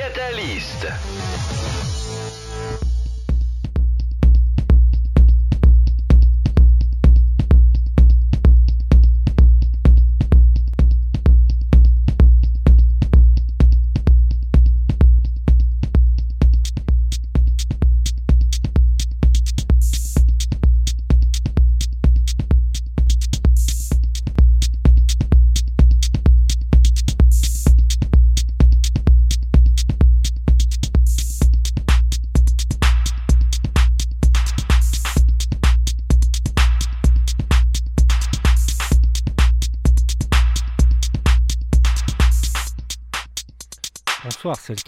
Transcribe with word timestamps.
Catalyst. 0.00 0.86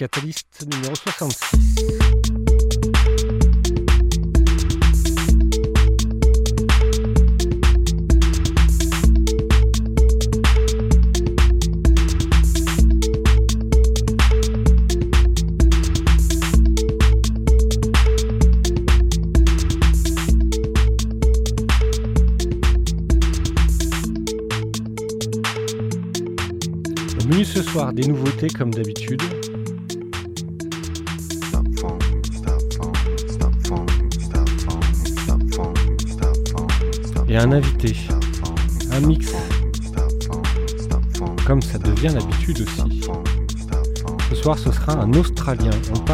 schiacciadischi 0.03 0.42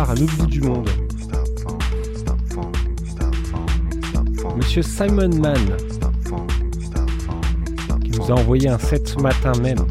à 0.09 0.15
l'autre 0.15 0.47
du 0.47 0.61
monde. 0.63 0.89
Monsieur 4.57 4.83
Simon 4.83 5.29
Mann, 5.39 5.77
qui 8.03 8.11
nous 8.13 8.31
a 8.31 8.35
envoyé 8.35 8.69
un 8.69 8.79
set 8.79 9.07
ce 9.07 9.19
matin 9.19 9.53
même. 9.61 9.87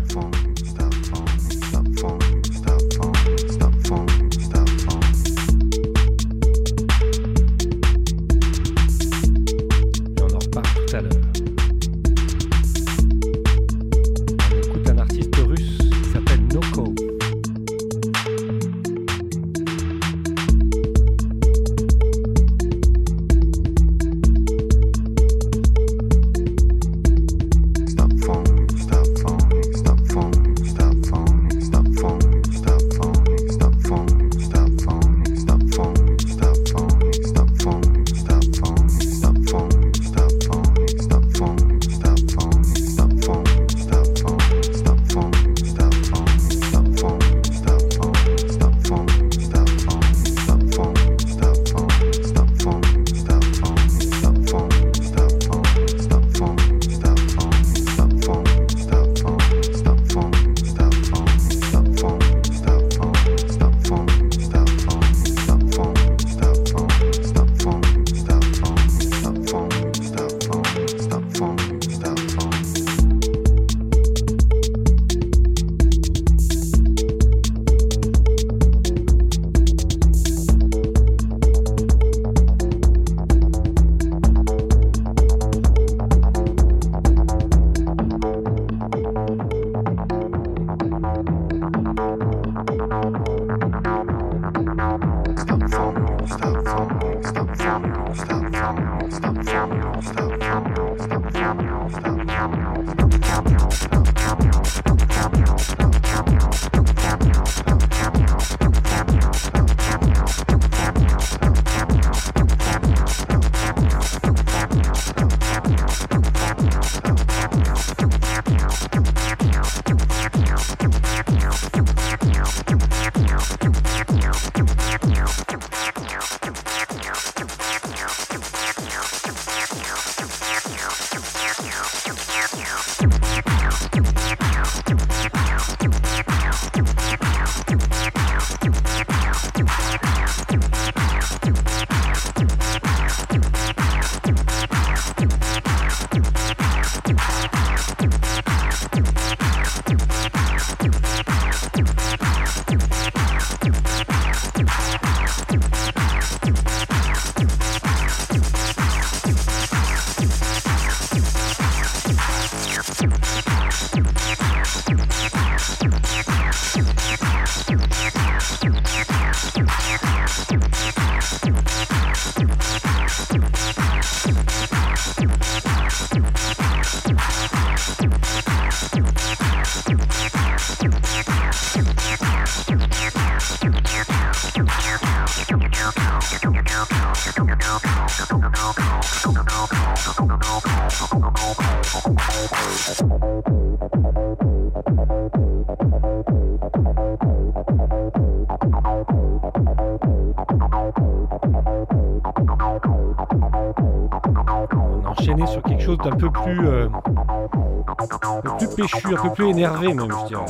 Plus 208.78 208.92
péchu, 208.92 209.16
un 209.16 209.22
peu 209.22 209.34
plus 209.34 209.50
énervé 209.50 209.94
même, 209.94 210.12
je 210.12 210.28
dirais. 210.28 210.46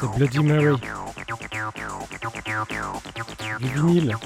C'est 0.00 0.16
Bloody 0.16 0.38
Mary. 0.40 0.76
Du 3.60 3.68
vinyle 3.68 4.16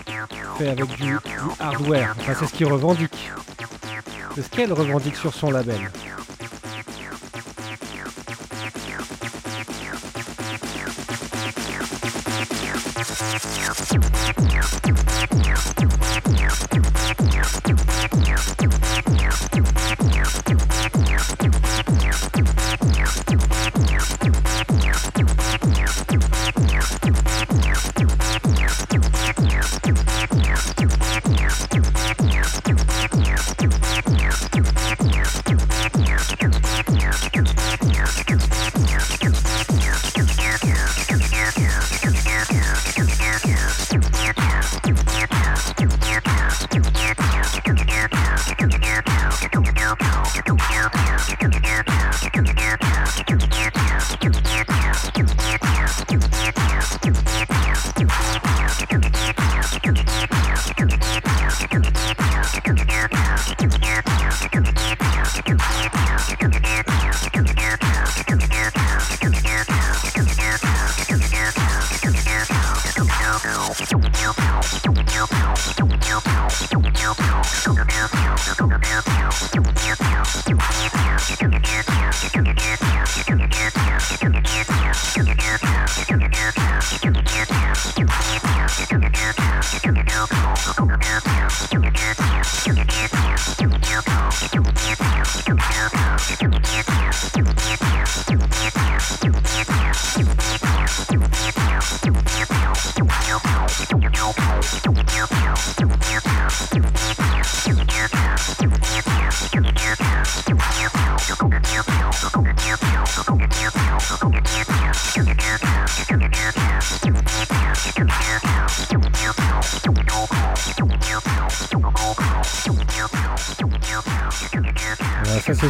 fait 0.58 0.68
avec 0.68 0.86
du, 0.86 1.04
du 1.04 1.18
hardware. 1.60 2.14
Enfin, 2.18 2.32
c'est 2.38 2.46
ce 2.46 2.52
qu'il 2.52 2.66
revendique. 2.66 3.30
C'est 4.34 4.42
ce 4.42 4.48
qu'elle 4.50 4.72
revendique 4.72 5.16
sur 5.16 5.32
son 5.32 5.50
label. 5.50 5.90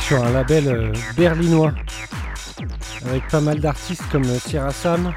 Sur 0.09 0.25
un 0.25 0.33
label 0.33 0.69
euh, 0.69 0.93
berlinois 1.19 1.75
avec 3.07 3.29
pas 3.29 3.43
mal 3.43 3.61
d'artistes 3.61 4.05
comme 4.11 4.25
euh, 4.25 4.39
Sierra 4.39 4.71
Sam. 4.71 5.13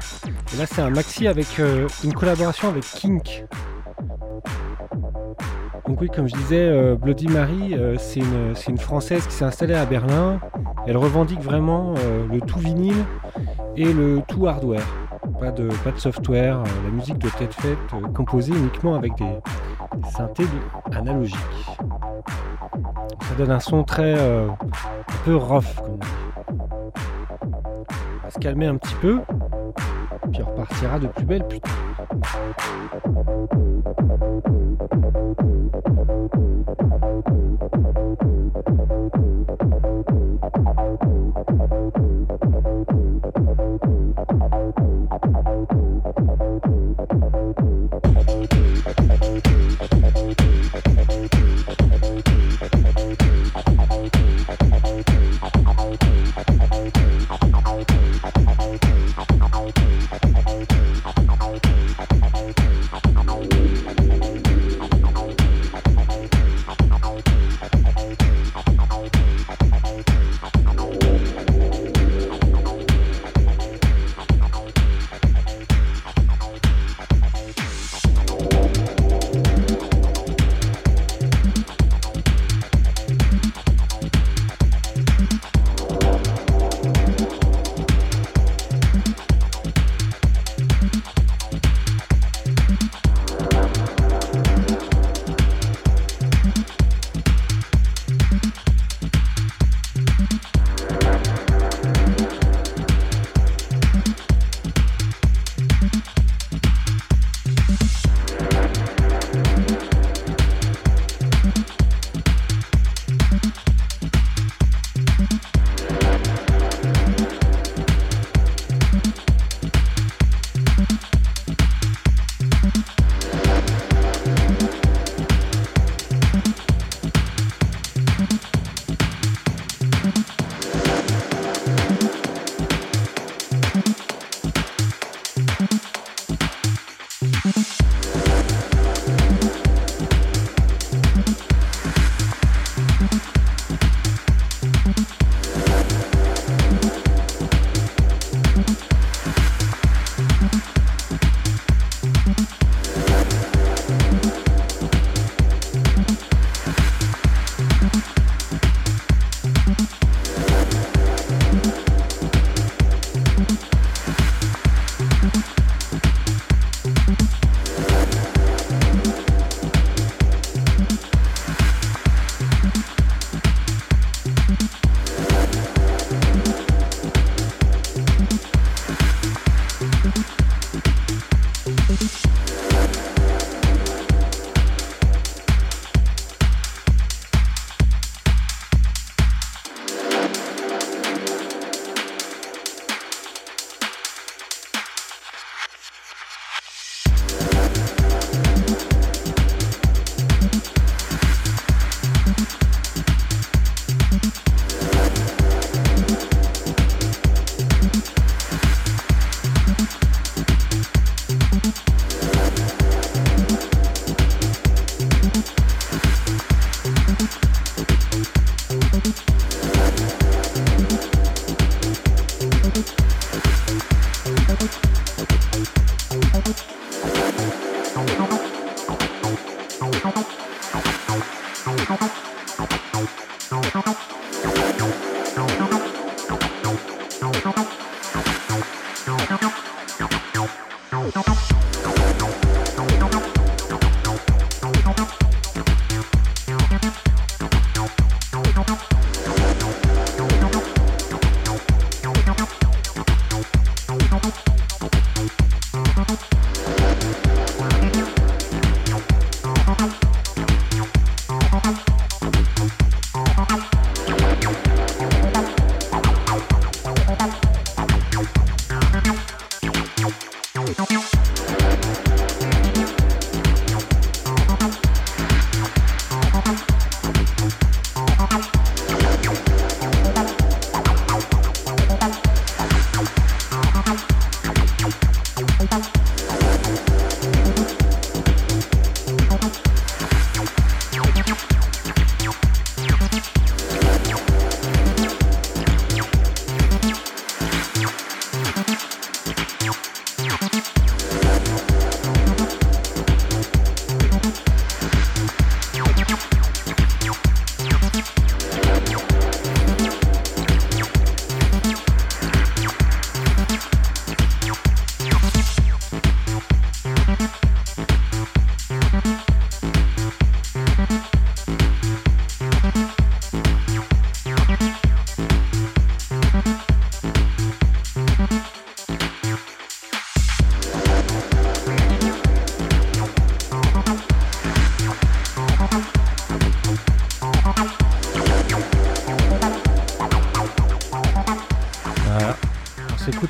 Et 0.52 0.58
là, 0.58 0.66
c'est 0.66 0.82
un 0.82 0.90
maxi 0.90 1.26
avec 1.26 1.46
euh, 1.60 1.88
une 2.04 2.12
collaboration 2.12 2.68
avec 2.68 2.84
Kink. 2.84 3.46
Donc 5.88 5.98
oui, 5.98 6.10
comme 6.14 6.28
je 6.28 6.34
disais, 6.34 6.94
Bloody 6.96 7.26
Mary, 7.28 7.74
c'est 7.98 8.20
une, 8.68 8.78
française 8.78 9.26
qui 9.26 9.32
s'est 9.32 9.46
installée 9.46 9.74
à 9.74 9.86
Berlin. 9.86 10.38
Elle 10.86 10.96
revendique 10.96 11.40
vraiment 11.40 11.94
le 12.30 12.40
tout 12.40 12.58
vinyle 12.58 13.04
et 13.76 13.92
le 13.92 14.20
tout 14.28 14.46
hardware. 14.46 14.86
Pas 15.40 15.50
de, 15.50 15.68
pas 15.84 15.90
de 15.90 15.98
software. 15.98 16.62
la 16.84 16.90
musique 16.90 17.18
doit 17.18 17.32
être 17.40 17.60
faite, 17.60 17.78
composée 18.14 18.52
uniquement 18.52 18.94
avec 18.94 19.14
des, 19.16 19.40
synthés 20.14 20.46
analogiques. 20.92 21.36
Ça 23.20 23.34
donne 23.36 23.50
un 23.50 23.60
son 23.60 23.82
très 23.82 24.14
peu 25.24 25.36
rough. 25.36 25.64
On 26.48 28.22
va 28.22 28.30
se 28.30 28.38
calmer 28.38 28.66
un 28.66 28.76
petit 28.76 28.94
peu, 28.96 29.20
puis 30.32 30.42
on 30.42 30.50
repartira 30.50 30.98
de 30.98 31.06
plus 31.08 31.24
belle 31.24 31.46
plus. 31.46 31.60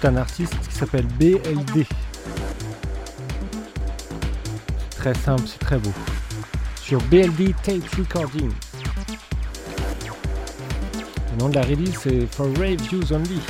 Un 0.05 0.17
artiste 0.17 0.55
qui 0.69 0.75
s'appelle 0.75 1.07
BLD. 1.19 1.87
Très 4.97 5.15
simple, 5.15 5.43
c'est 5.47 5.59
très 5.59 5.79
beau. 5.79 5.93
Sur 6.81 7.01
BLD 7.03 7.55
Tape 7.63 7.89
Recording. 7.97 8.51
Le 11.33 11.39
nom 11.39 11.49
de 11.49 11.55
la 11.55 11.63
release 11.63 11.97
c'est 12.03 12.27
For 12.27 12.47
Rave 12.59 12.81
Use 12.93 13.13
Only. 13.13 13.41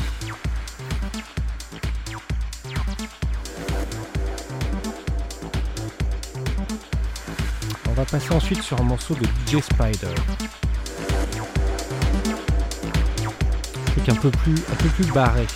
On 7.89 7.93
va 7.93 8.05
passer 8.05 8.33
ensuite 8.35 8.63
sur 8.63 8.81
un 8.81 8.85
morceau 8.85 9.15
de 9.15 9.25
DJ 9.47 9.63
Spider. 9.63 10.15
Un 14.09 14.15
peu 14.17 14.31
plus, 14.31 14.55
un 14.55 14.75
peu 14.75 14.89
plus 14.89 15.07
barré. 15.13 15.47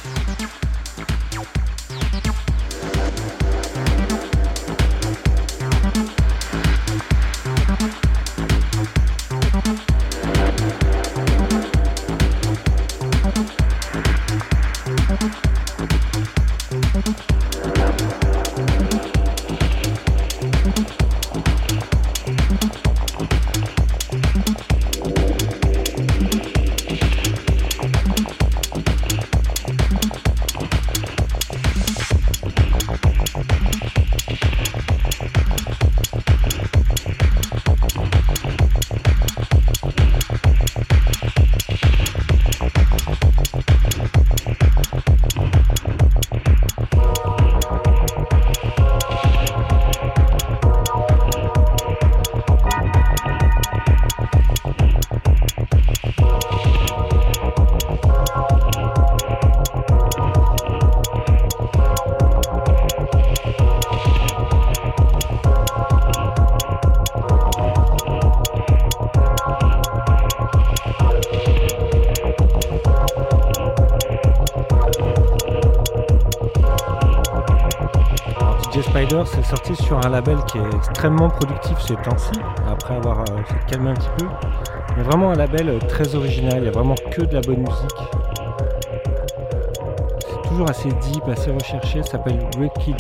C'est 79.26 79.44
sorti 79.44 79.74
sur 79.76 79.98
un 80.04 80.08
label 80.08 80.38
qui 80.46 80.58
est 80.58 80.74
extrêmement 80.74 81.28
productif 81.28 81.78
ces 81.80 81.96
temps-ci, 81.96 82.32
après 82.70 82.94
avoir 82.94 83.20
euh, 83.20 83.42
calmé 83.68 83.90
un 83.90 83.94
petit 83.94 84.08
peu. 84.18 84.26
Mais 84.96 85.02
vraiment 85.02 85.30
un 85.30 85.34
label 85.34 85.68
euh, 85.68 85.78
très 85.78 86.14
original, 86.14 86.54
il 86.58 86.62
n'y 86.62 86.68
a 86.68 86.70
vraiment 86.70 86.94
que 87.10 87.22
de 87.22 87.34
la 87.34 87.40
bonne 87.40 87.60
musique. 87.60 87.98
C'est 90.28 90.48
toujours 90.48 90.70
assez 90.70 90.88
deep, 90.88 91.26
assez 91.28 91.50
recherché, 91.50 92.02
ça 92.02 92.12
s'appelle 92.12 92.38
Kids. 92.80 92.94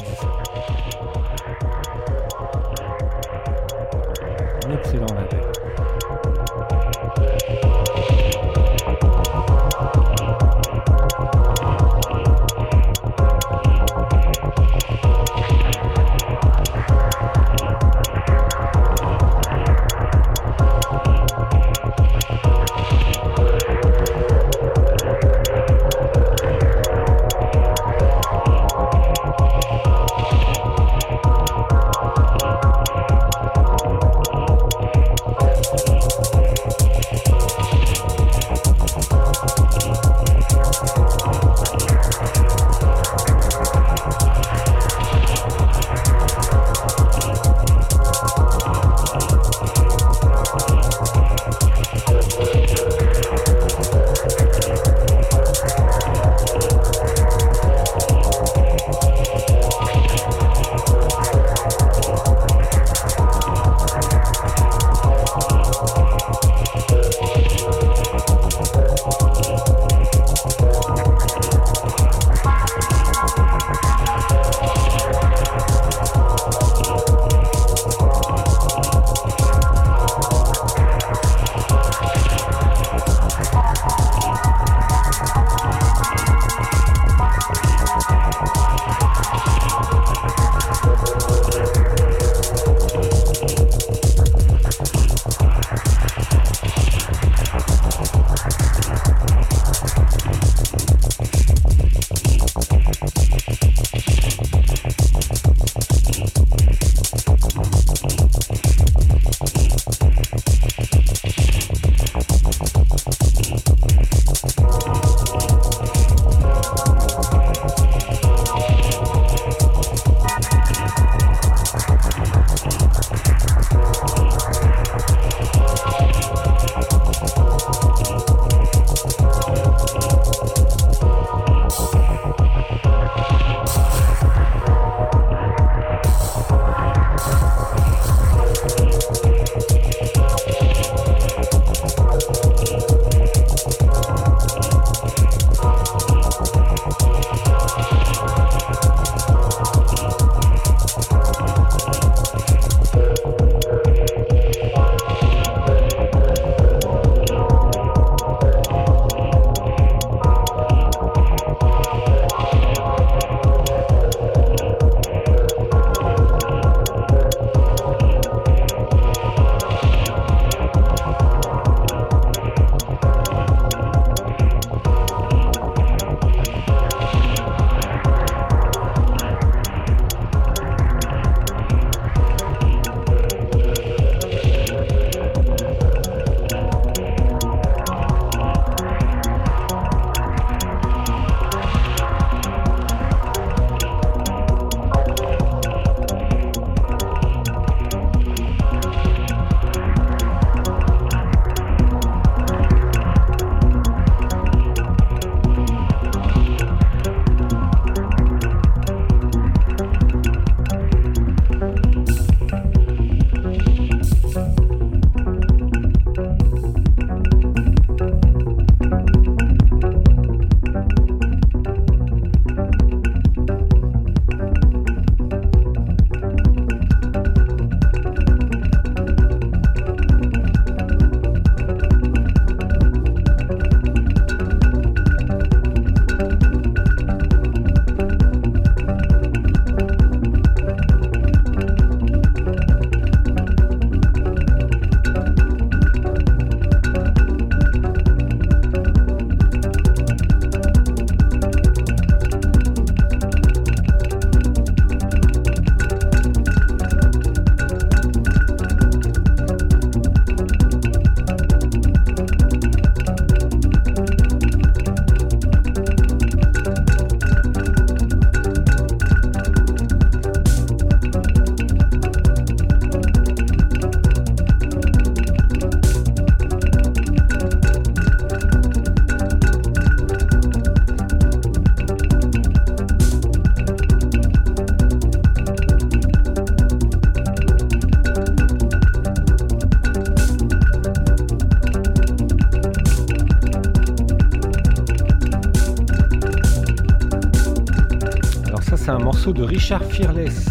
Richard 299.66 299.84
Fearless. 299.86 300.44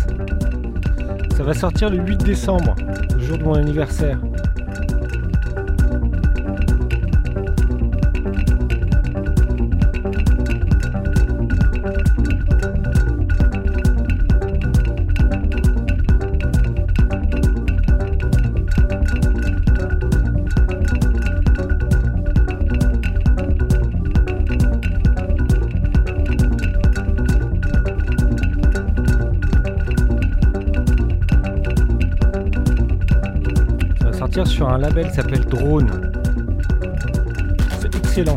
Ça 1.38 1.44
va 1.44 1.54
sortir 1.54 1.90
le 1.90 2.00
8 2.00 2.26
décembre, 2.26 2.76
le 3.14 3.20
jour 3.22 3.38
de 3.38 3.44
mon 3.44 3.54
anniversaire. 3.54 4.20
Un 34.68 34.78
label 34.78 35.12
s'appelle 35.12 35.46
Drone. 35.46 36.12
C'est 37.80 37.96
excellent. 37.96 38.36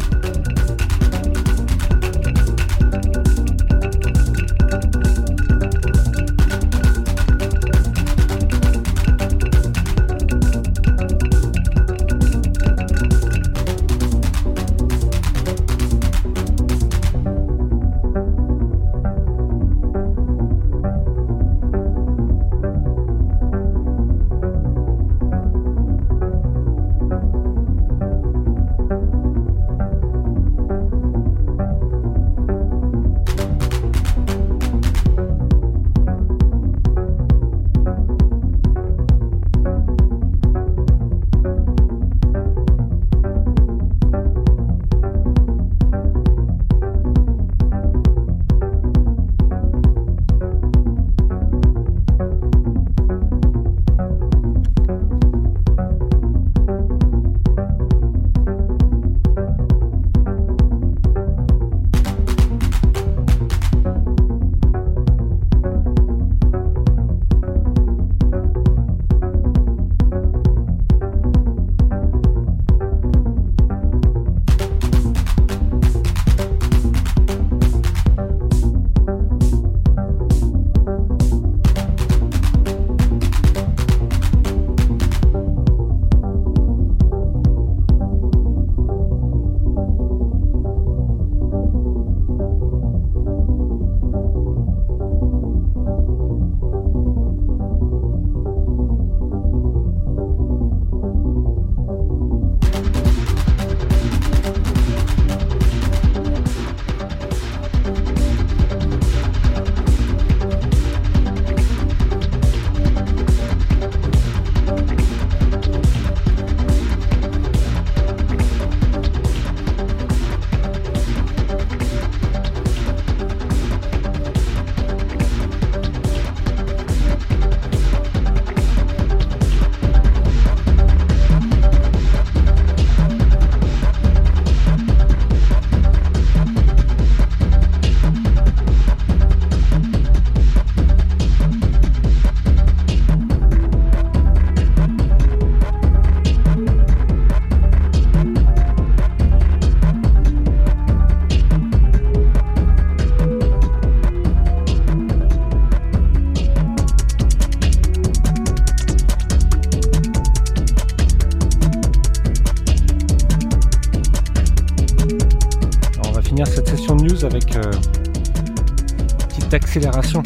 Accélération. 169.68 170.22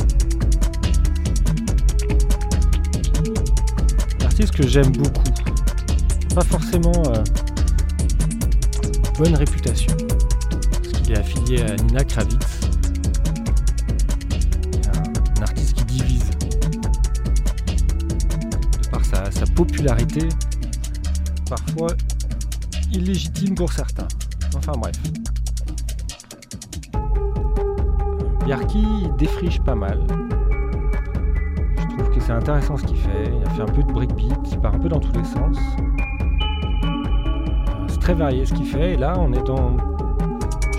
Artiste 4.22 4.52
que 4.54 4.68
j'aime 4.68 4.92
beaucoup. 4.92 5.24
Pas 6.32 6.44
forcément 6.44 6.92
euh, 7.06 7.24
bonne 9.18 9.34
réputation. 9.34 9.92
Parce 9.98 10.88
qu'il 10.92 11.10
est 11.10 11.18
affilié 11.18 11.62
à 11.62 11.74
Nina 11.74 12.04
Kravitz. 12.04 12.60
Un, 14.94 15.42
artiste 15.42 15.74
qui 15.74 15.84
divise. 15.86 16.30
De 18.80 18.88
par 18.90 19.04
sa 19.04 19.46
popularité, 19.56 20.28
parfois 21.48 21.96
illégitime 22.92 23.56
pour 23.56 23.72
certains. 23.72 24.06
Enfin 24.54 24.74
bref. 24.78 24.94
Yarki 28.46 29.08
défriche 29.18 29.60
pas 29.60 29.74
mal. 29.74 30.04
Je 31.78 31.96
trouve 31.96 32.10
que 32.10 32.20
c'est 32.20 32.32
intéressant 32.32 32.76
ce 32.76 32.84
qu'il 32.84 32.96
fait. 32.96 33.32
Il 33.32 33.46
a 33.46 33.50
fait 33.50 33.62
un 33.62 33.66
peu 33.66 33.82
de 33.82 33.92
breakbeat, 33.92 34.38
il 34.50 34.58
part 34.58 34.74
un 34.74 34.78
peu 34.78 34.88
dans 34.88 34.98
tous 34.98 35.12
les 35.12 35.24
sens. 35.24 35.56
Euh, 36.84 37.86
c'est 37.88 38.00
très 38.00 38.14
varié 38.14 38.44
ce 38.44 38.54
qu'il 38.54 38.66
fait. 38.66 38.94
Et 38.94 38.96
là, 38.96 39.14
on 39.18 39.32
est 39.32 39.46
dans, 39.46 39.76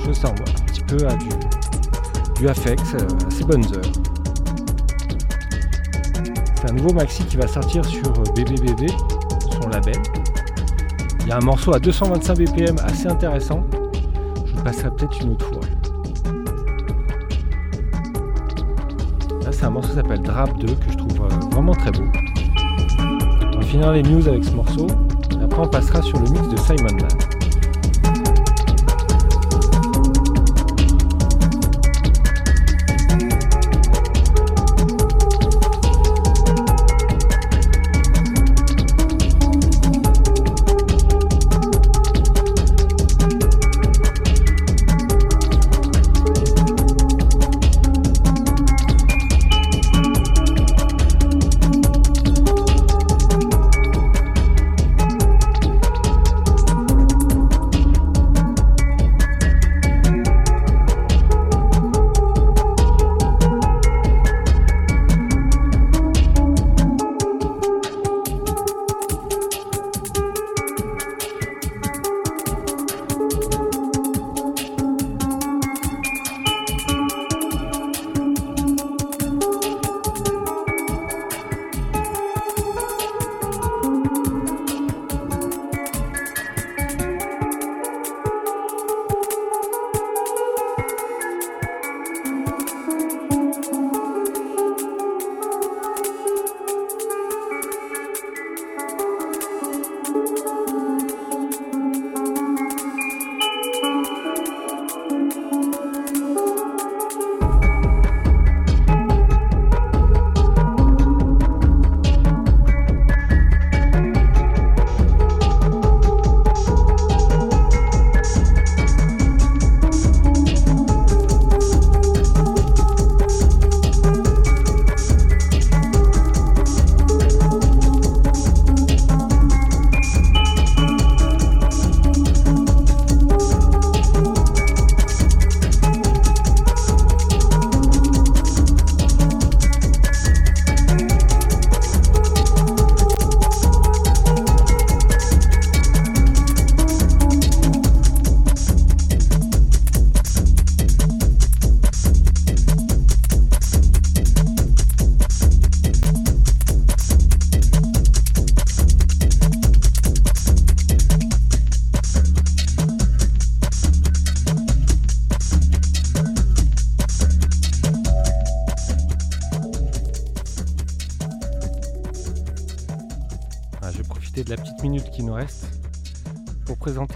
je 0.05 0.11
sens 0.11 0.31
moi, 0.31 0.45
un 0.49 0.65
petit 0.65 0.83
peu 0.83 0.97
à 1.07 1.15
du, 1.15 1.29
du 2.39 2.49
affect, 2.49 2.83
euh, 2.95 3.27
à 3.27 3.31
ses 3.31 3.45
bonnes 3.45 3.65
heures. 3.75 3.91
C'est 6.55 6.69
un 6.69 6.73
nouveau 6.73 6.93
maxi 6.93 7.23
qui 7.25 7.37
va 7.37 7.47
sortir 7.47 7.83
sur 7.85 8.11
BBBB, 8.35 8.89
son 9.51 9.69
label. 9.69 9.95
Il 11.21 11.27
y 11.27 11.31
a 11.31 11.37
un 11.37 11.45
morceau 11.45 11.73
à 11.73 11.79
225 11.79 12.37
BPM 12.37 12.75
assez 12.83 13.07
intéressant. 13.07 13.63
Je 14.45 14.55
le 14.55 14.63
passerai 14.63 14.89
peut-être 14.91 15.21
une 15.21 15.31
autre. 15.31 15.52
Un 19.63 19.69
morceau 19.69 19.89
qui 19.89 19.95
s'appelle 19.95 20.21
Drap 20.21 20.57
2 20.57 20.75
que 20.75 20.91
je 20.91 20.97
trouve 20.97 21.21
euh, 21.21 21.49
vraiment 21.51 21.73
très 21.73 21.91
beau. 21.91 22.03
On 23.53 23.57
va 23.57 23.61
finir 23.63 23.91
les 23.91 24.03
news 24.03 24.27
avec 24.27 24.43
ce 24.43 24.51
morceau. 24.51 24.87
Après 25.41 25.61
on 25.61 25.67
passera 25.67 26.01
sur 26.01 26.19
le 26.19 26.29
mix 26.29 26.47
de 26.49 26.57
Simon 26.57 26.93
Mann. 26.93 27.32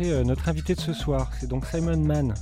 Euh, 0.01 0.23
notre 0.23 0.49
invité 0.49 0.75
de 0.75 0.79
ce 0.79 0.93
soir. 0.93 1.31
C'est 1.39 1.47
donc 1.47 1.65
Simon 1.65 1.97
Mann. 1.97 2.33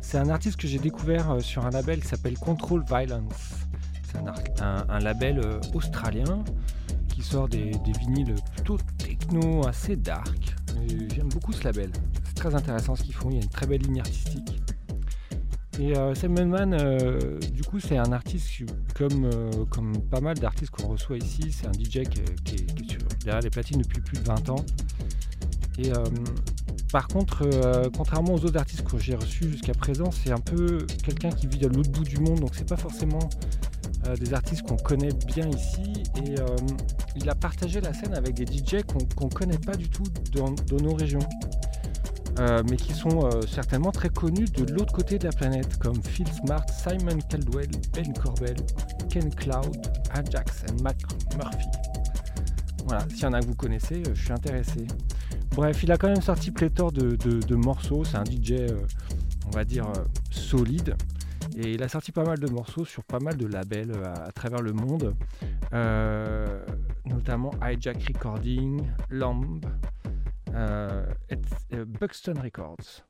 C'est 0.00 0.18
un 0.18 0.28
artiste 0.28 0.56
que 0.56 0.66
j'ai 0.66 0.78
découvert 0.78 1.30
euh, 1.30 1.40
sur 1.40 1.64
un 1.64 1.70
label 1.70 2.00
qui 2.00 2.08
s'appelle 2.08 2.36
Control 2.38 2.84
Violence. 2.84 3.66
C'est 4.10 4.62
un, 4.62 4.98
label 4.98 5.38
euh, 5.38 5.60
australien 5.72 6.44
qui 7.08 7.22
sort 7.22 7.48
des, 7.48 7.72
vinyles 8.00 8.34
plutôt 8.54 8.78
techno, 8.98 9.66
assez 9.66 9.96
dark. 9.96 10.56
J'aime 11.14 11.28
beaucoup 11.28 11.52
ce 11.52 11.62
label. 11.64 11.90
C'est 12.24 12.34
très 12.34 12.54
intéressant 12.54 12.96
ce 12.96 13.04
qu'ils 13.04 13.14
font. 13.14 13.30
Il 13.30 13.36
y 13.36 13.38
a 13.38 13.42
une 13.42 13.48
très 13.48 13.66
belle 13.66 13.82
ligne 13.82 14.00
artistique. 14.00 14.60
Et 15.78 15.94
Simon 16.14 16.46
Mann, 16.46 16.76
du 17.52 17.62
coup, 17.62 17.80
c'est 17.80 17.96
un 17.96 18.12
artiste 18.12 18.64
comme, 18.94 19.30
comme 19.70 19.98
pas 20.10 20.20
mal 20.20 20.36
d'artistes 20.36 20.70
qu'on 20.70 20.88
reçoit 20.88 21.16
ici. 21.16 21.52
C'est 21.52 21.66
un 21.66 21.72
DJ 21.72 22.06
qui, 22.44 22.56
est, 22.56 23.24
derrière 23.24 23.40
les 23.40 23.50
platines 23.50 23.80
depuis 23.80 24.00
plus 24.00 24.18
de 24.18 24.24
20 24.24 24.50
ans. 24.50 24.64
Et 25.80 25.92
euh, 25.92 26.04
par 26.92 27.08
contre, 27.08 27.42
euh, 27.42 27.88
contrairement 27.96 28.34
aux 28.34 28.44
autres 28.44 28.58
artistes 28.58 28.84
que 28.84 28.98
j'ai 28.98 29.14
reçus 29.14 29.50
jusqu'à 29.50 29.72
présent, 29.72 30.10
c'est 30.10 30.30
un 30.30 30.40
peu 30.40 30.86
quelqu'un 31.04 31.30
qui 31.30 31.46
vit 31.46 31.58
de 31.58 31.68
l'autre 31.68 31.90
bout 31.90 32.04
du 32.04 32.18
monde, 32.18 32.40
donc 32.40 32.54
c'est 32.54 32.68
pas 32.68 32.76
forcément 32.76 33.30
euh, 34.06 34.16
des 34.16 34.34
artistes 34.34 34.62
qu'on 34.62 34.76
connaît 34.76 35.12
bien 35.26 35.48
ici. 35.48 36.02
Et 36.16 36.34
il 37.16 37.28
a 37.28 37.34
partagé 37.34 37.80
la 37.80 37.94
scène 37.94 38.14
avec 38.14 38.34
des 38.34 38.44
DJ 38.44 38.82
qu'on 38.82 39.24
ne 39.24 39.30
connaît 39.30 39.58
pas 39.58 39.74
du 39.74 39.88
tout 39.88 40.04
dans, 40.34 40.54
nos 40.78 40.94
régions. 40.94 41.26
mais 42.38 42.76
qui 42.76 42.92
sont 42.94 43.28
certainement 43.46 43.92
très 43.92 44.08
connus 44.08 44.46
de 44.46 44.64
l'autre 44.72 44.92
côté 44.92 45.18
de 45.18 45.24
la 45.24 45.32
planète, 45.32 45.76
comme 45.78 46.02
Phil 46.02 46.26
Smart, 46.28 46.64
Simon 46.68 47.18
Caldwell, 47.28 47.70
Ben 47.94 48.12
Corbell, 48.12 48.56
Ken 49.08 49.34
Cloud, 49.34 49.76
Ajax 50.12 50.64
et 50.68 50.82
Mac 50.82 50.96
Murphy. 51.36 51.66
Voilà, 52.86 53.04
s'il 53.08 53.22
y 53.22 53.26
en 53.26 53.32
a 53.32 53.40
que 53.40 53.46
vous 53.46 53.54
connaissez, 53.54 54.02
je 54.14 54.20
suis 54.20 54.32
intéressé. 54.32 54.86
Bref, 55.60 55.82
il 55.82 55.92
a 55.92 55.98
quand 55.98 56.08
même 56.08 56.22
sorti 56.22 56.52
pléthore 56.52 56.90
de, 56.90 57.54
morceaux. 57.54 58.02
C'est 58.02 58.16
un 58.16 58.24
DJ, 58.24 58.52
euh, 58.52 58.80
on 59.46 59.50
va 59.50 59.62
dire, 59.62 59.86
euh, 59.88 60.04
solide. 60.30 60.96
Et 61.54 61.74
il 61.74 61.82
a 61.82 61.88
sorti 61.88 62.12
pas 62.12 62.24
mal 62.24 62.38
de 62.38 62.48
morceaux 62.48 62.86
sur 62.86 63.04
pas 63.04 63.18
mal 63.18 63.36
de 63.36 63.44
labels 63.44 63.90
euh, 63.90 64.14
à, 64.26 64.32
travers 64.32 64.62
le 64.62 64.72
monde, 64.72 65.14
notamment 67.04 67.50
Hijack 67.62 68.02
Recording, 68.04 68.88
Lamb, 69.10 69.60
et, 71.28 71.36
Buxton 71.84 72.40
Records. 72.42 73.04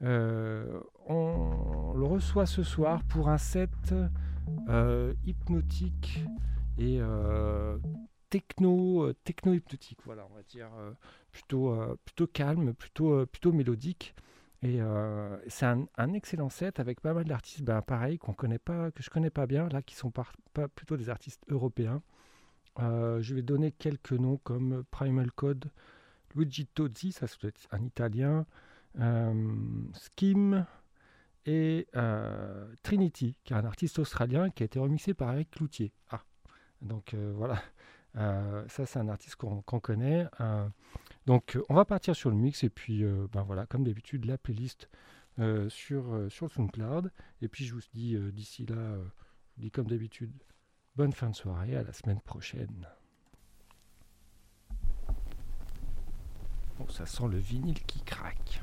on 0.00 1.94
le 1.96 2.04
reçoit 2.04 2.46
ce 2.46 2.62
soir 2.62 3.02
pour 3.08 3.28
un 3.28 3.38
set 3.38 3.92
hypnotique 5.26 6.24
et 6.78 7.00
techno, 8.32 9.12
techno 9.24 9.52
hypnotique, 9.52 9.98
voilà, 10.06 10.26
on 10.30 10.34
va 10.34 10.42
dire 10.42 10.70
plutôt, 11.32 11.72
euh, 11.72 11.96
plutôt 12.04 12.26
calme, 12.26 12.74
plutôt, 12.74 13.12
euh, 13.12 13.26
plutôt 13.26 13.52
mélodique. 13.52 14.14
Et 14.62 14.80
euh, 14.80 15.36
c'est 15.48 15.66
un, 15.66 16.12
excellent 16.14 16.48
set 16.48 16.78
avec 16.78 17.00
pas 17.00 17.12
mal 17.14 17.24
d'artistes, 17.24 17.62
ben, 17.62 17.82
pareil, 17.82 18.18
qu'on 18.18 18.32
connaît 18.32 18.60
pas, 18.60 18.92
que 18.92 19.02
je 19.02 19.10
connais 19.10 19.30
pas 19.30 19.46
bien, 19.46 19.68
là, 19.68 19.82
qui 19.82 19.96
sont 19.96 20.12
pas 20.12 20.68
plutôt 20.68 20.96
des 20.96 21.10
artistes 21.10 21.42
européens. 21.48 22.00
je 22.78 23.34
vais 23.34 23.42
donner 23.42 23.72
quelques 23.72 24.12
noms 24.12 24.36
comme 24.36 24.84
Primal 24.92 25.32
Code, 25.32 25.68
Luigi 26.36 26.66
Tozzi, 26.66 27.10
ça 27.10 27.26
être 27.42 27.66
un 27.72 27.82
italien, 27.82 28.46
Skim 29.94 30.64
et 31.44 31.88
Trinity, 32.84 33.36
qui 33.42 33.54
est 33.54 33.56
un 33.56 33.64
artiste 33.64 33.98
australien 33.98 34.48
qui 34.50 34.62
a 34.62 34.66
été 34.66 34.78
remixé 34.78 35.12
par 35.12 35.32
Eric 35.32 35.50
Cloutier. 35.50 35.92
Ah, 36.08 36.22
donc 36.82 37.14
voilà, 37.14 37.60
ça 38.14 38.86
c'est 38.86 38.98
un 38.98 39.08
artiste 39.08 39.36
qu'on 39.36 39.62
connaît. 39.62 40.26
Donc 41.26 41.56
on 41.68 41.74
va 41.74 41.84
partir 41.84 42.16
sur 42.16 42.30
le 42.30 42.36
mix 42.36 42.64
et 42.64 42.70
puis 42.70 43.04
euh, 43.04 43.26
ben 43.32 43.42
voilà, 43.42 43.66
comme 43.66 43.84
d'habitude, 43.84 44.24
la 44.24 44.38
playlist 44.38 44.88
euh, 45.38 45.68
sur, 45.68 46.12
euh, 46.12 46.28
sur 46.28 46.50
SoundCloud. 46.50 47.12
Et 47.40 47.48
puis 47.48 47.64
je 47.64 47.74
vous 47.74 47.80
dis 47.94 48.16
d'ici 48.32 48.66
là, 48.66 48.96
je 48.96 49.54
vous 49.56 49.62
dis 49.62 49.70
comme 49.70 49.86
d'habitude, 49.86 50.32
bonne 50.96 51.12
fin 51.12 51.30
de 51.30 51.36
soirée, 51.36 51.76
à 51.76 51.82
la 51.82 51.92
semaine 51.92 52.20
prochaine. 52.20 52.88
Bon, 56.78 56.88
ça 56.88 57.06
sent 57.06 57.28
le 57.30 57.38
vinyle 57.38 57.82
qui 57.84 58.02
craque. 58.02 58.62